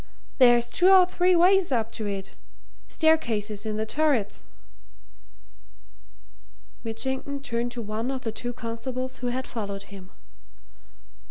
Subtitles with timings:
[0.39, 2.31] There's two or three ways up to it
[2.87, 4.41] staircases in the turrets."
[6.83, 10.09] Mitchington turned to one of the two constables who had followed him.